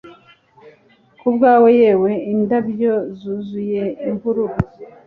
Kubwawe 1.19 1.69
yewe 1.81 2.09
indabyo 2.33 2.93
zuzuye 3.17 3.83
imvururu 4.07 4.57